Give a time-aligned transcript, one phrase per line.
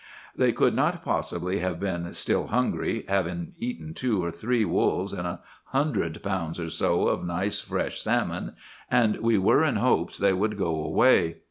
[0.35, 5.27] "They could not possibly have been still hungry, having eaten two or three wolves and
[5.27, 8.55] a hundred pounds or so of nice fresh salmon,
[8.89, 11.35] and we were in hopes they would go away.